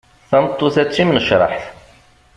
[0.29, 1.63] Tameṭṭut-a d timnecreḥt.